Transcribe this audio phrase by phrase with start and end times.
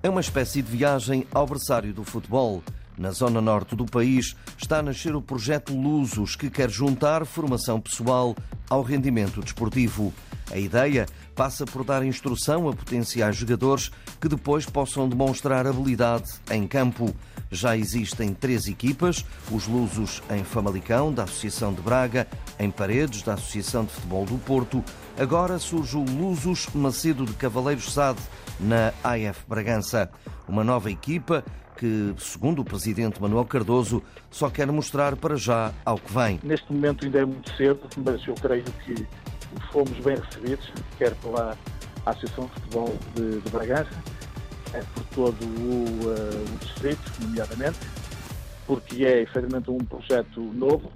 [0.00, 2.62] É uma espécie de viagem ao berçário do futebol.
[2.96, 7.80] Na zona norte do país está a nascer o projeto Lusos, que quer juntar formação
[7.80, 8.36] pessoal
[8.70, 10.14] ao rendimento desportivo.
[10.50, 13.90] A ideia passa por dar instrução a potenciais jogadores
[14.20, 17.14] que depois possam demonstrar habilidade em campo.
[17.50, 22.26] Já existem três equipas: os Lusos em Famalicão, da Associação de Braga,
[22.58, 24.84] em Paredes, da Associação de Futebol do Porto.
[25.18, 28.20] Agora surge o Lusos Macedo de Cavaleiros Sade,
[28.60, 30.10] na AF Bragança.
[30.46, 31.44] Uma nova equipa
[31.76, 36.40] que, segundo o presidente Manuel Cardoso, só quer mostrar para já ao que vem.
[36.42, 39.06] Neste momento ainda é muito cedo, mas eu creio que
[39.72, 41.56] fomos bem recebidos, quer pela
[42.06, 44.02] Associação de Futebol de, de Bragança,
[44.72, 47.78] é por todo o, uh, o, distrito, nomeadamente,
[48.66, 50.92] porque é efetivamente um projeto novo,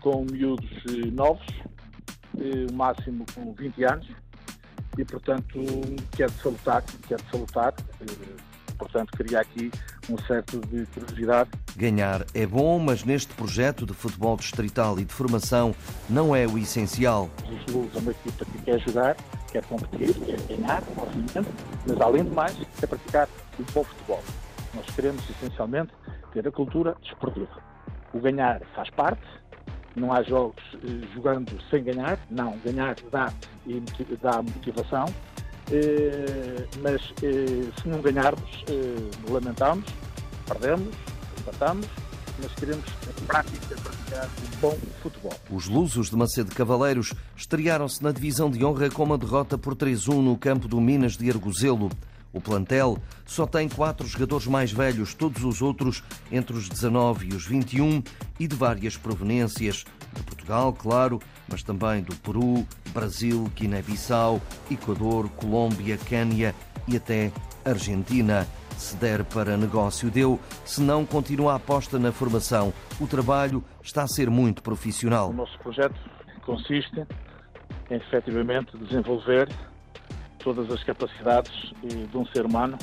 [0.00, 1.46] com miúdos uh, novos,
[2.34, 4.06] o máximo com 20 anos,
[4.98, 5.60] e portanto
[6.16, 7.74] quer salutar, quer salutar,
[8.78, 9.70] portanto queria aqui
[10.10, 11.50] um certo de curiosidade.
[11.76, 15.74] Ganhar é bom, mas neste projeto de futebol distrital e de formação
[16.08, 17.28] não é o essencial.
[17.44, 19.16] Os Luz é uma equipa que quer jogar,
[19.50, 21.48] quer competir, quer ganhar, obviamente,
[21.86, 24.22] mas além de mais, quer praticar um bom futebol.
[24.74, 25.92] Nós queremos essencialmente
[26.32, 27.62] ter a cultura desportiva.
[28.12, 29.26] O ganhar faz parte,
[29.94, 33.32] não há jogos eh, jogando sem ganhar, não, ganhar dá,
[33.66, 33.82] e
[34.20, 35.06] dá motivação,
[36.82, 39.84] mas eh, se não ganharmos, eh, lamentamos,
[40.46, 40.94] perdemos,
[41.38, 41.86] empatamos,
[42.40, 42.84] mas queremos
[43.20, 45.32] em prática praticar um bom futebol.
[45.50, 50.22] Os Lusos de Macedo Cavaleiros estrearam-se na divisão de honra com uma derrota por 3-1
[50.22, 51.90] no campo do Minas de Arguzelo.
[52.36, 57.34] O plantel só tem quatro jogadores mais velhos, todos os outros entre os 19 e
[57.34, 58.02] os 21
[58.38, 59.86] e de várias proveniências.
[60.12, 66.54] De Portugal, claro, mas também do Peru, Brasil, Guiné-Bissau, Equador, Colômbia, Quênia
[66.86, 67.32] e até
[67.64, 68.46] Argentina.
[68.76, 70.38] Se der para negócio, deu.
[70.62, 72.70] Se não, continua a aposta na formação.
[73.00, 75.30] O trabalho está a ser muito profissional.
[75.30, 75.98] O nosso projeto
[76.44, 77.06] consiste
[77.90, 79.48] em efetivamente desenvolver
[80.46, 82.78] todas as capacidades eh, de um ser humano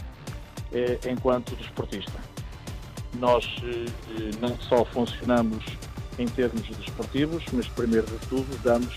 [0.73, 2.19] eh, enquanto desportista.
[3.17, 5.63] Nós eh, não só funcionamos
[6.19, 8.93] em termos desportivos, mas primeiro de tudo damos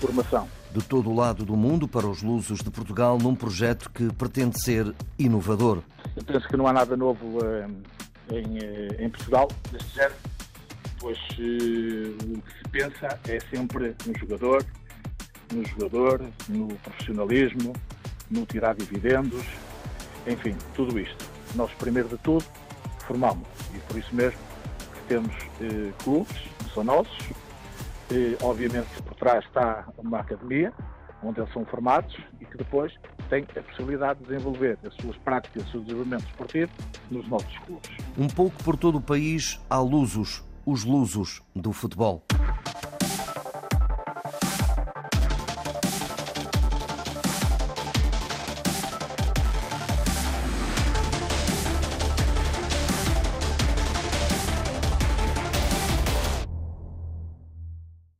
[0.00, 0.48] formação.
[0.72, 4.58] De todo o lado do mundo para os lusos de Portugal num projeto que pretende
[4.58, 5.82] ser inovador.
[6.16, 7.38] Eu penso que não há nada novo
[8.30, 10.14] em, em Portugal deste género,
[10.98, 14.64] pois o que se pensa é sempre no jogador,
[15.52, 17.72] no jogador, no profissionalismo,
[18.30, 19.44] no tirar dividendos,
[20.26, 21.30] enfim, tudo isto.
[21.54, 22.44] Nós, primeiro de tudo,
[23.06, 24.38] formamos e por isso mesmo
[25.08, 27.18] temos eh, clubes, que são nossos,
[28.10, 30.72] eh, obviamente que por trás está uma academia,
[31.22, 32.92] onde eles são formados e que depois
[33.28, 36.72] têm a possibilidade de desenvolver as suas práticas, o seu desenvolvimento esportivo
[37.10, 37.90] nos nossos clubes.
[38.18, 42.24] Um pouco por todo o país há lusos, os lusos do futebol.